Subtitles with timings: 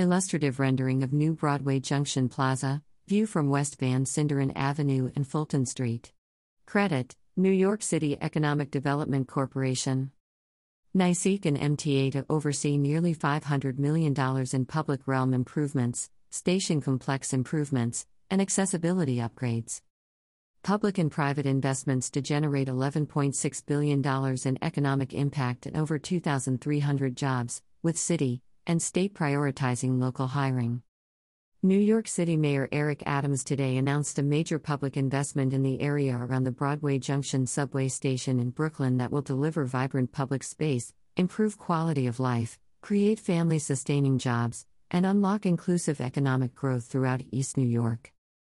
[0.00, 5.66] Illustrative rendering of new Broadway Junction Plaza, view from West Van Sinderen Avenue and Fulton
[5.66, 6.10] Street.
[6.64, 10.10] Credit New York City Economic Development Corporation.
[10.96, 14.14] NYCEDC and MTA to oversee nearly $500 million
[14.54, 19.82] in public realm improvements, station complex improvements, and accessibility upgrades.
[20.62, 24.02] Public and private investments to generate $11.6 billion
[24.46, 30.82] in economic impact and over 2,300 jobs, with city and state prioritizing local hiring.
[31.62, 36.16] New York City Mayor Eric Adams today announced a major public investment in the area
[36.16, 41.58] around the Broadway Junction subway station in Brooklyn that will deliver vibrant public space, improve
[41.58, 47.68] quality of life, create family sustaining jobs, and unlock inclusive economic growth throughout East New
[47.68, 48.10] York.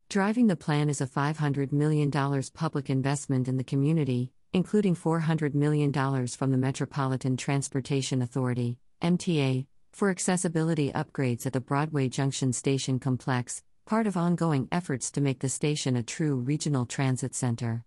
[0.10, 2.10] Driving the plan is a $500 million
[2.54, 5.92] public investment in the community, including $400 million
[6.28, 13.62] from the Metropolitan Transportation Authority, MTA, for accessibility upgrades at the Broadway Junction Station complex,
[13.86, 17.86] part of ongoing efforts to make the station a true regional transit center.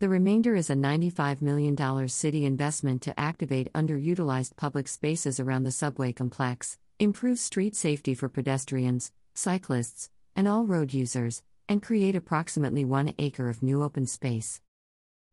[0.00, 5.70] The remainder is a $95 million city investment to activate underutilized public spaces around the
[5.70, 12.84] subway complex, improve street safety for pedestrians, cyclists, and all road users, and create approximately
[12.84, 14.60] one acre of new open space.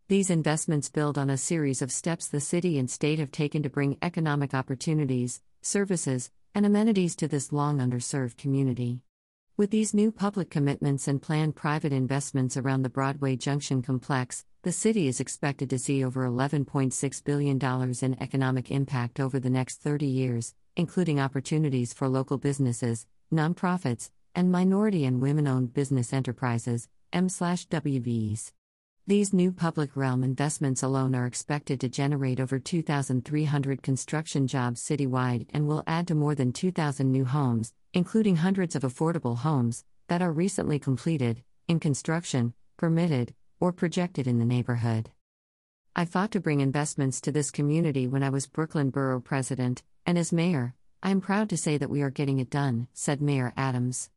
[0.07, 3.69] These investments build on a series of steps the city and state have taken to
[3.69, 9.01] bring economic opportunities, services, and amenities to this long underserved community.
[9.57, 14.71] With these new public commitments and planned private investments around the Broadway Junction complex, the
[14.71, 17.59] city is expected to see over $11.6 billion
[18.01, 24.51] in economic impact over the next 30 years, including opportunities for local businesses, nonprofits, and
[24.51, 28.51] minority and women owned business enterprises, M/WBEs.
[29.11, 35.47] These new public realm investments alone are expected to generate over 2,300 construction jobs citywide
[35.49, 40.21] and will add to more than 2,000 new homes, including hundreds of affordable homes that
[40.21, 45.09] are recently completed, in construction, permitted, or projected in the neighborhood.
[45.93, 50.17] I fought to bring investments to this community when I was Brooklyn Borough President, and
[50.17, 50.73] as Mayor,
[51.03, 54.09] I am proud to say that we are getting it done, said Mayor Adams.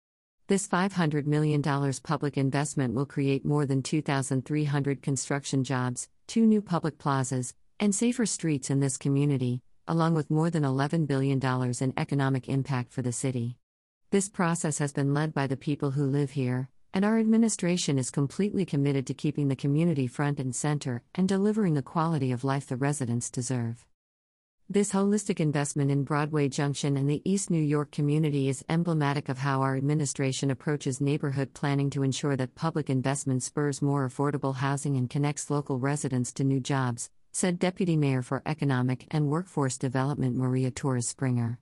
[0.46, 1.62] This $500 million
[2.02, 8.26] public investment will create more than 2,300 construction jobs, two new public plazas, and safer
[8.26, 11.40] streets in this community, along with more than $11 billion
[11.80, 13.56] in economic impact for the city.
[14.10, 18.10] This process has been led by the people who live here, and our administration is
[18.10, 22.66] completely committed to keeping the community front and center and delivering the quality of life
[22.66, 23.86] the residents deserve.
[24.70, 29.36] This holistic investment in Broadway Junction and the East New York community is emblematic of
[29.36, 34.96] how our administration approaches neighborhood planning to ensure that public investment spurs more affordable housing
[34.96, 40.34] and connects local residents to new jobs, said Deputy Mayor for Economic and Workforce Development
[40.34, 41.58] Maria Torres Springer.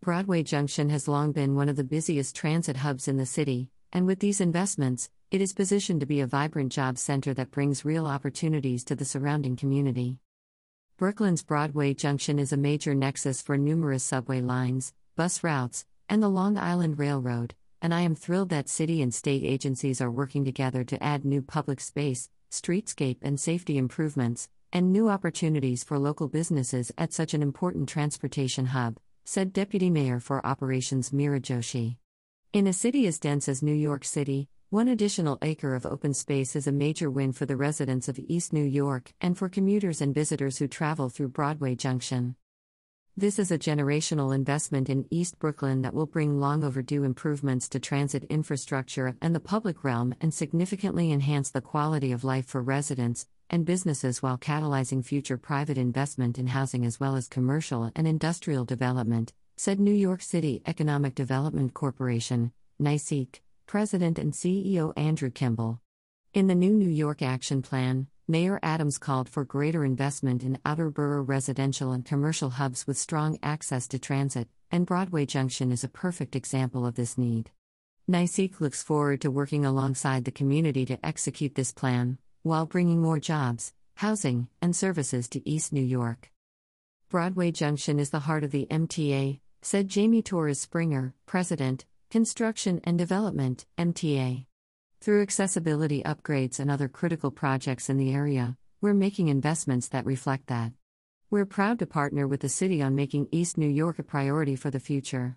[0.00, 4.08] Broadway Junction has long been one of the busiest transit hubs in the city, and
[4.08, 8.06] with these investments, it is positioned to be a vibrant job center that brings real
[8.06, 10.18] opportunities to the surrounding community.
[11.00, 16.28] Brooklyn's Broadway Junction is a major nexus for numerous subway lines, bus routes, and the
[16.28, 20.84] Long Island Railroad, and I am thrilled that city and state agencies are working together
[20.84, 26.92] to add new public space, streetscape, and safety improvements, and new opportunities for local businesses
[26.98, 31.96] at such an important transportation hub, said Deputy Mayor for Operations Meera Joshi.
[32.52, 36.54] In a city as dense as New York City, one additional acre of open space
[36.54, 40.14] is a major win for the residents of East New York and for commuters and
[40.14, 42.36] visitors who travel through Broadway Junction.
[43.16, 47.80] This is a generational investment in East Brooklyn that will bring long overdue improvements to
[47.80, 53.26] transit infrastructure and the public realm and significantly enhance the quality of life for residents
[53.50, 58.64] and businesses while catalyzing future private investment in housing as well as commercial and industrial
[58.64, 63.40] development, said New York City Economic Development Corporation, NYCEDC.
[63.70, 65.80] President and CEO Andrew Kimball.
[66.34, 70.90] In the new New York Action Plan, Mayor Adams called for greater investment in outer
[70.90, 75.88] borough residential and commercial hubs with strong access to transit, and Broadway Junction is a
[75.88, 77.52] perfect example of this need.
[78.10, 83.20] NYCEDC looks forward to working alongside the community to execute this plan, while bringing more
[83.20, 86.32] jobs, housing, and services to East New York.
[87.08, 92.98] Broadway Junction is the heart of the MTA, said Jamie Torres Springer, President, Construction and
[92.98, 94.44] Development, MTA.
[95.00, 100.48] Through accessibility upgrades and other critical projects in the area, we're making investments that reflect
[100.48, 100.72] that.
[101.30, 104.72] We're proud to partner with the city on making East New York a priority for
[104.72, 105.36] the future.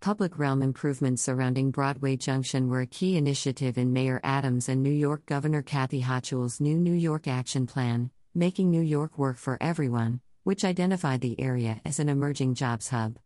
[0.00, 4.90] Public realm improvements surrounding Broadway Junction were a key initiative in Mayor Adams and New
[4.90, 10.20] York Governor Kathy Hochul's new New York Action Plan, Making New York Work for Everyone,
[10.42, 13.16] which identified the area as an emerging jobs hub.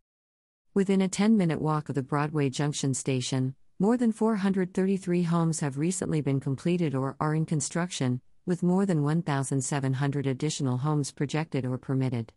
[0.75, 5.79] Within a 10 minute walk of the Broadway Junction station, more than 433 homes have
[5.79, 11.79] recently been completed or are in construction, with more than 1,700 additional homes projected or
[11.79, 12.33] permitted.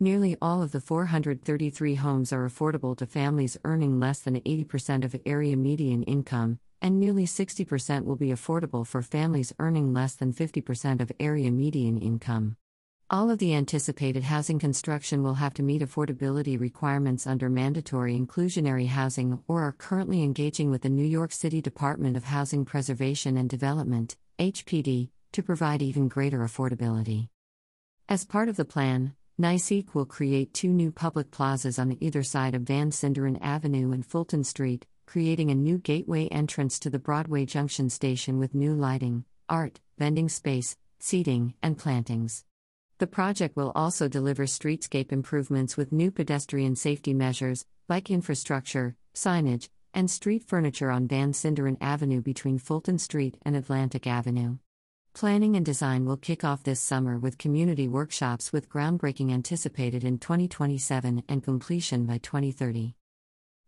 [0.00, 5.16] Nearly all of the 433 homes are affordable to families earning less than 80% of
[5.24, 11.00] area median income, and nearly 60% will be affordable for families earning less than 50%
[11.00, 12.56] of area median income.
[13.10, 18.86] All of the anticipated housing construction will have to meet affordability requirements under mandatory inclusionary
[18.86, 23.48] housing or are currently engaging with the New York City Department of Housing Preservation and
[23.48, 27.28] Development, HPD, to provide even greater affordability.
[28.10, 32.54] As part of the plan, NYCEDC will create two new public plazas on either side
[32.54, 37.46] of Van Sinderen Avenue and Fulton Street, creating a new gateway entrance to the Broadway
[37.46, 42.44] Junction station with new lighting, art, vending space, seating, and plantings.
[42.98, 49.68] The project will also deliver streetscape improvements with new pedestrian safety measures, bike infrastructure, signage,
[49.94, 54.58] and street furniture on Van Sinderen Avenue between Fulton Street and Atlantic Avenue.
[55.14, 60.18] Planning and design will kick off this summer with community workshops with groundbreaking anticipated in
[60.18, 62.96] 2027 and completion by 2030.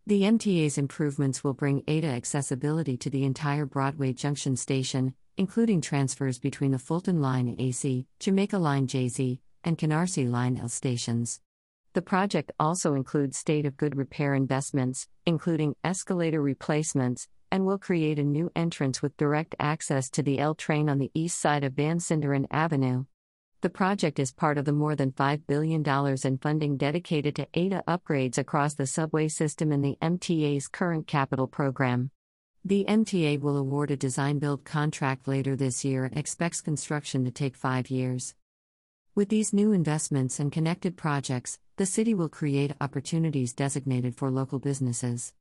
[0.06, 6.38] The MTA's improvements will bring ADA accessibility to the entire Broadway Junction station, including transfers
[6.38, 11.40] between the Fulton Line AC, Jamaica Line JZ, and Canarsie Line L stations.
[11.94, 18.19] The project also includes state of good repair investments, including escalator replacements, and will create
[18.19, 21.72] a new entrance with direct access to the L train on the east side of
[21.72, 23.06] Van Sinderen Avenue.
[23.62, 25.82] The project is part of the more than $5 billion
[26.22, 31.46] in funding dedicated to ADA upgrades across the subway system in the MTA's current capital
[31.46, 32.10] program.
[32.62, 37.30] The MTA will award a design build contract later this year and expects construction to
[37.30, 38.34] take five years.
[39.14, 44.58] With these new investments and connected projects, the city will create opportunities designated for local
[44.58, 45.32] businesses.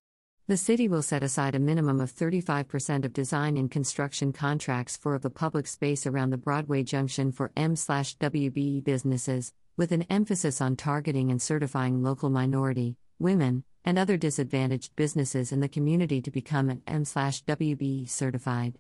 [0.48, 5.20] The city will set aside a minimum of 35% of design and construction contracts for
[5.20, 11.32] the public space around the Broadway Junction for M/WBE businesses, with an emphasis on targeting
[11.32, 16.80] and certifying local minority, women, and other disadvantaged businesses in the community to become an
[16.86, 18.78] M/WBE certified.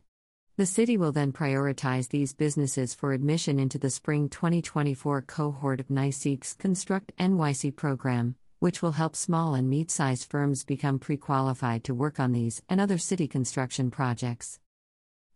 [0.55, 5.87] The city will then prioritize these businesses for admission into the spring 2024 cohort of
[5.87, 11.83] NYCEDC's Construct NYC program, which will help small and mid sized firms become pre qualified
[11.85, 14.59] to work on these and other city construction projects.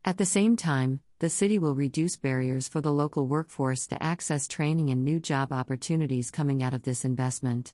[0.05, 4.47] At the same time, the city will reduce barriers for the local workforce to access
[4.47, 7.73] training and new job opportunities coming out of this investment.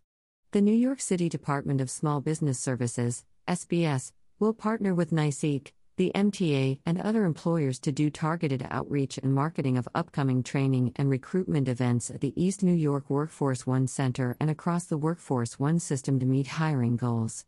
[0.51, 6.11] The New York City Department of Small Business Services, SBS, will partner with NYCEDC, the
[6.15, 11.67] MTA, and other employers to do targeted outreach and marketing of upcoming training and recruitment
[11.67, 16.19] events at the East New York Workforce One Center and across the Workforce One system
[16.19, 17.45] to meet hiring goals.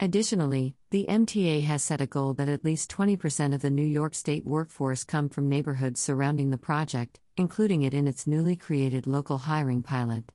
[0.00, 4.14] Additionally, the MTA has set a goal that at least 20% of the New York
[4.14, 9.36] State workforce come from neighborhoods surrounding the project, including it in its newly created local
[9.36, 10.32] hiring pilot.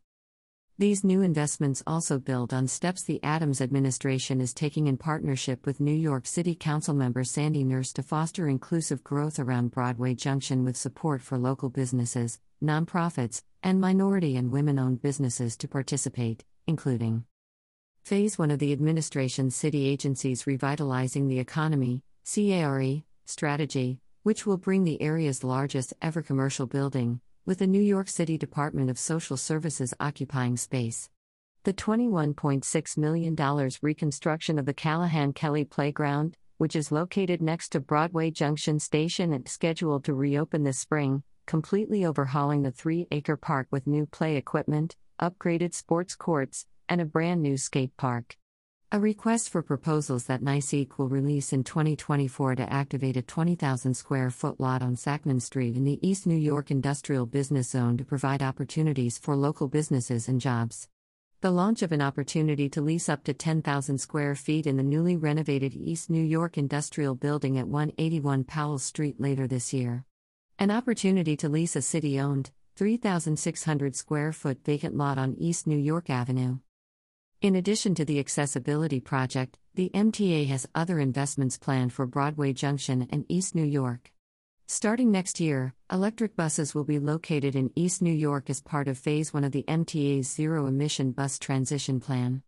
[0.80, 5.80] These new investments also build on steps the Adams administration is taking in partnership with
[5.80, 11.22] New York City Councilmember Sandy Nurse to foster inclusive growth around Broadway Junction with support
[11.22, 17.26] for local businesses, nonprofits, and minority and women owned businesses to participate, including
[18.04, 24.86] Phase 1 of the administration's city agencies revitalizing the economy, CARE, strategy, which will bring
[24.86, 29.94] the area's largest ever commercial building, with the New York City Department of Social Services
[30.00, 31.10] occupying space.
[31.64, 38.32] The $21.6 million reconstruction of the Callahan Kelly Playground, which is located next to Broadway
[38.32, 43.88] Junction Station and scheduled to reopen this spring, completely overhauling the three acre park with
[43.88, 48.38] new play equipment, upgraded sports courts, and a brand new skate park.
[48.94, 54.30] A request for proposals that NYCEDC will release in 2024 to activate a 20,000 square
[54.30, 58.44] foot lot on Sackman Street in the East New York Industrial Business Zone to provide
[58.44, 60.90] opportunities for local businesses and jobs.
[61.42, 65.18] The launch of an opportunity to lease up to 10,000 square feet in the newly
[65.18, 70.06] renovated East New York Industrial Building at 181 Powell Street later this year.
[70.60, 75.80] An opportunity to lease a city owned, 3,600 square foot vacant lot on East New
[75.80, 76.60] York Avenue.
[77.44, 83.06] In addition to the accessibility project, the MTA has other investments planned for Broadway Junction
[83.10, 84.14] and East New York.
[84.66, 88.98] Starting next year, electric buses will be located in East New York as part of
[88.98, 92.44] Phase 1 of the MTA's zero emission bus transition plan.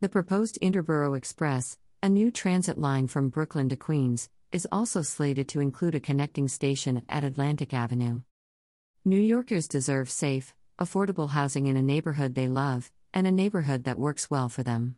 [0.00, 5.48] The proposed Interborough Express, a new transit line from Brooklyn to Queens, is also slated
[5.48, 8.20] to include a connecting station at Atlantic Avenue.
[9.04, 13.98] New Yorkers deserve safe, affordable housing in a neighborhood they love, and a neighborhood that
[13.98, 14.96] works well for them.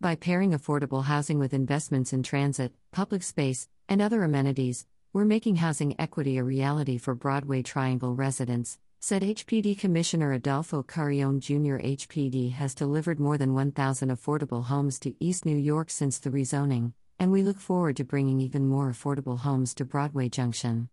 [0.00, 5.56] By pairing affordable housing with investments in transit, public space, and other amenities, we're making
[5.56, 11.76] housing equity a reality for Broadway Triangle residents, said HPD Commissioner Adolfo Carrion Jr.
[11.76, 16.94] HPD has delivered more than 1,000 affordable homes to East New York since the rezoning,
[17.18, 20.88] and we look forward to bringing even more affordable homes to Broadway Junction.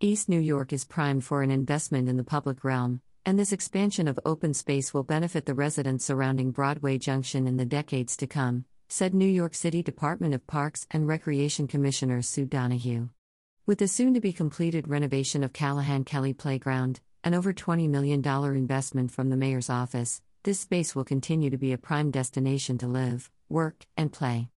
[0.00, 4.06] East New York is primed for an investment in the public realm, and this expansion
[4.06, 8.64] of open space will benefit the residents surrounding Broadway Junction in the decades to come,
[8.88, 13.08] said New York City Department of Parks and Recreation Commissioner Sue Donoghue.
[13.66, 18.24] With the soon to be completed renovation of Callahan Kelly Playground, an over $20 million
[18.24, 22.86] investment from the mayor's office, this space will continue to be a prime destination to
[22.86, 24.50] live, work, and play.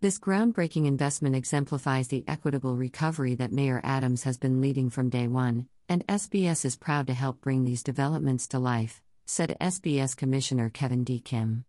[0.00, 5.26] This groundbreaking investment exemplifies the equitable recovery that Mayor Adams has been leading from day
[5.26, 10.68] one, and SBS is proud to help bring these developments to life, said SBS Commissioner
[10.68, 11.18] Kevin D.
[11.18, 11.64] Kim.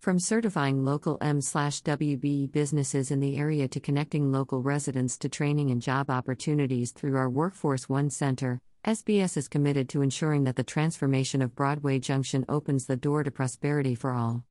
[0.00, 5.80] From certifying local M/WBE businesses in the area to connecting local residents to training and
[5.80, 11.42] job opportunities through our Workforce One Center, SBS is committed to ensuring that the transformation
[11.42, 14.44] of Broadway Junction opens the door to prosperity for all.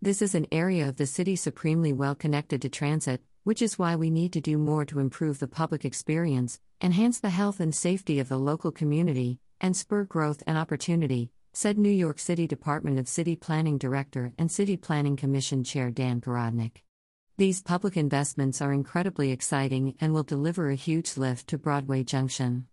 [0.00, 3.96] This is an area of the city supremely well connected to transit, which is why
[3.96, 8.18] we need to do more to improve the public experience, enhance the health and safety
[8.18, 13.08] of the local community, and spur growth and opportunity, said New York City Department of
[13.08, 16.82] City Planning Director and City Planning Commission Chair Dan Garodnick.
[17.38, 22.66] These public investments are incredibly exciting and will deliver a huge lift to Broadway Junction.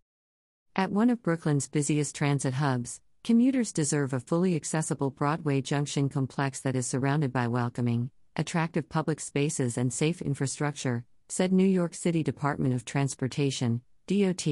[0.76, 6.60] At one of Brooklyn's busiest transit hubs, commuters deserve a fully accessible Broadway Junction complex
[6.60, 12.24] that is surrounded by welcoming, attractive public spaces and safe infrastructure, said New York City
[12.24, 14.46] Department of Transportation, DOT,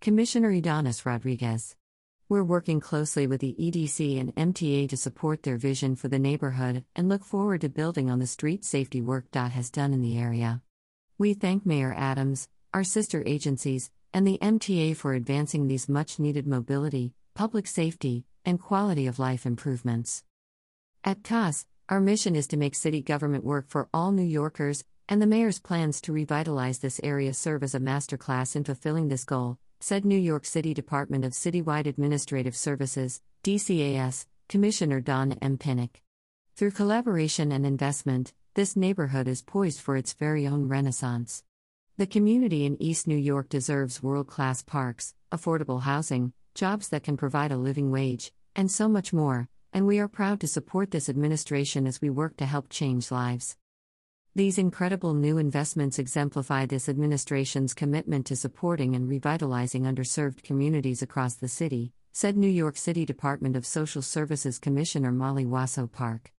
[0.00, 1.76] Commissioner Ydanis Rodriguez.
[2.28, 6.84] We're working closely with the EDC and MTA to support their vision for the neighborhood
[6.94, 10.16] and look forward to building on the street safety work DOT has done in the
[10.16, 10.62] area.
[11.18, 16.46] We thank Mayor Adams, our sister agencies, and the MTA for advancing these much needed
[16.46, 20.22] mobility, public safety, and quality of life improvements.
[21.02, 25.20] At CAS, our mission is to make city government work for all New Yorkers, and
[25.20, 29.58] the mayor's plans to revitalize this area serve as a masterclass in fulfilling this goal,
[29.80, 35.58] said New York City Department of Citywide Administrative Services, DCAS, Commissioner Dawn M.
[35.58, 36.00] Pinnock.
[36.54, 41.42] Through collaboration and investment, this neighborhood is poised for its very own renaissance.
[41.96, 47.16] The community in East New York deserves world class parks, affordable housing, jobs that can
[47.16, 51.08] provide a living wage, and so much more, and we are proud to support this
[51.08, 53.56] administration as we work to help change lives.
[54.34, 61.34] These incredible new investments exemplify this administration's commitment to supporting and revitalizing underserved communities across
[61.34, 66.32] the city, said New York City Department of Social Services Commissioner Molly Wasow Park.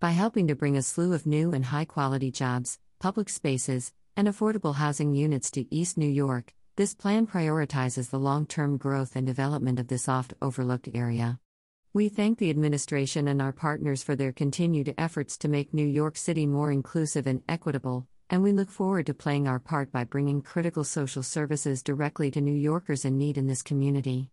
[0.00, 4.26] By helping to bring a slew of new and high quality jobs, public spaces, and
[4.26, 9.26] affordable housing units to East New York, this plan prioritizes the long term growth and
[9.26, 11.38] development of this oft overlooked area.
[11.96, 16.18] We thank the administration and our partners for their continued efforts to make New York
[16.18, 20.42] City more inclusive and equitable, and we look forward to playing our part by bringing
[20.42, 24.28] critical social services directly to New Yorkers in need in this community.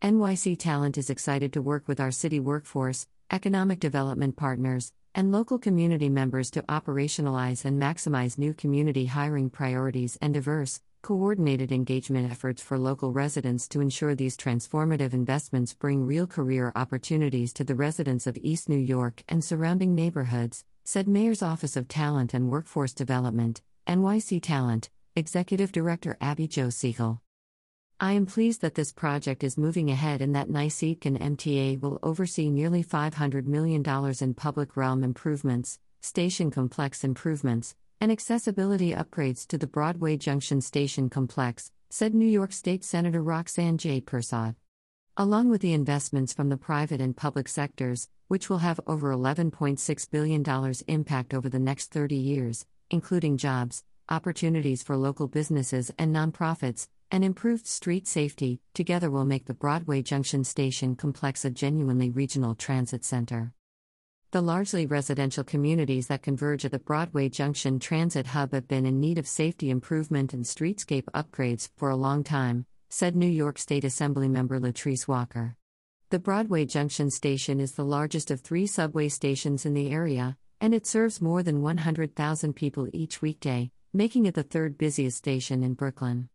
[0.00, 5.58] NYC Talent is excited to work with our city workforce, economic development partners, and local
[5.58, 12.60] community members to operationalize and maximize new community hiring priorities and diverse, coordinated engagement efforts
[12.60, 18.26] for local residents to ensure these transformative investments bring real career opportunities to the residents
[18.26, 23.62] of East New York and surrounding neighborhoods, said Mayor's Office of Talent and Workforce Development,
[23.88, 27.20] NYC Talent, Executive Director Abby Jo Sigal.
[27.98, 31.98] I am pleased that this project is moving ahead and that NYC and MTA will
[32.02, 33.82] oversee nearly $500 million
[34.20, 41.10] in public realm improvements, station complex improvements, and accessibility upgrades to the Broadway Junction Station
[41.10, 44.00] complex, said New York State Senator Roxanne J.
[44.00, 44.54] Persaud.
[45.16, 50.10] Along with the investments from the private and public sectors, which will have over $11.6
[50.10, 56.88] billion impact over the next 30 years, including jobs, opportunities for local businesses and nonprofits,
[57.10, 62.54] and improved street safety, together will make the Broadway Junction Station complex a genuinely regional
[62.54, 63.52] transit center.
[64.30, 69.00] The largely residential communities that converge at the Broadway Junction Transit Hub have been in
[69.00, 73.84] need of safety improvement and streetscape upgrades for a long time, said New York State
[73.84, 75.56] Assemblymember Latrice Walker.
[76.10, 80.74] The Broadway Junction station is the largest of three subway stations in the area, and
[80.74, 85.72] it serves more than 100,000 people each weekday, making it the third busiest station in
[85.72, 86.28] Brooklyn.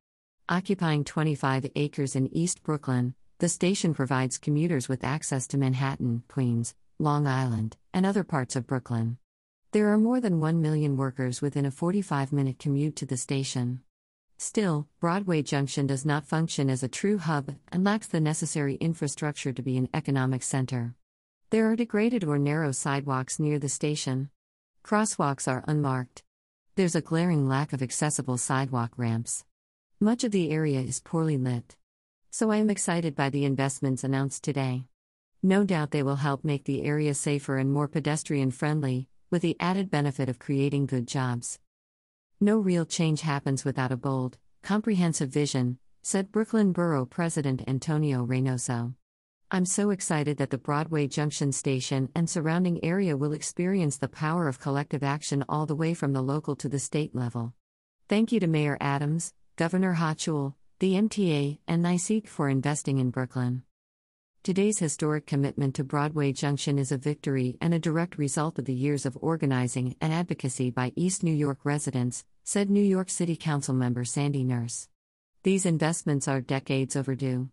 [0.49, 6.73] Occupying 25 acres in East Brooklyn, the station provides commuters with access to Manhattan, Queens,
[7.03, 9.17] Long Island, and other parts of Brooklyn.
[9.73, 13.81] There are more than 1 million workers within a 45 minute commute to the station.
[14.37, 19.51] Still, Broadway Junction does not function as a true hub and lacks the necessary infrastructure
[19.51, 20.95] to be an economic center.
[21.49, 24.29] There are degraded or narrow sidewalks near the station.
[24.83, 26.23] Crosswalks are unmarked.
[26.75, 29.43] There's a glaring lack of accessible sidewalk ramps.
[29.99, 31.75] Much of the area is poorly lit.
[32.31, 34.85] So I am excited by the investments announced today.
[35.45, 39.57] No doubt they will help make the area safer and more pedestrian friendly, with the
[39.59, 41.59] added benefit of creating good jobs.
[42.39, 48.95] No real change happens without a bold, comprehensive vision, said Brooklyn Borough President Antonio Reynoso.
[49.51, 54.47] I'm so excited that the Broadway Junction station and surrounding area will experience the power
[54.47, 57.53] of collective action all the way from the local to the state level.
[58.07, 63.63] Thank you to Mayor Adams, Governor Hochul, the MTA, and NYCEDC for investing in Brooklyn.
[64.43, 68.73] Today's historic commitment to Broadway Junction is a victory and a direct result of the
[68.73, 73.73] years of organizing and advocacy by East New York residents, said New York City Council
[73.73, 74.89] member Sandy Nurse.
[75.43, 77.51] These investments are decades overdue.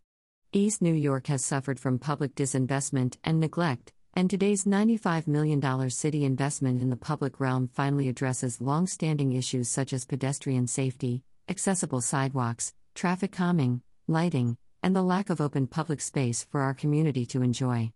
[0.53, 6.25] East New York has suffered from public disinvestment and neglect, and today's $95 million city
[6.25, 12.01] investment in the public realm finally addresses long standing issues such as pedestrian safety, accessible
[12.01, 17.43] sidewalks, traffic calming, lighting, and the lack of open public space for our community to
[17.43, 17.93] enjoy.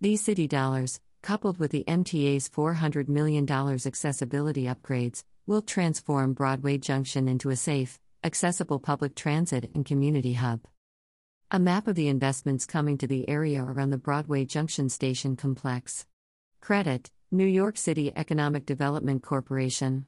[0.00, 7.28] These city dollars, coupled with the MTA's $400 million accessibility upgrades, will transform Broadway Junction
[7.28, 10.60] into a safe, accessible public transit and community hub.
[11.50, 16.06] A map of the investments coming to the area around the Broadway Junction Station complex.
[16.60, 20.06] Credit New York City Economic Development Corporation.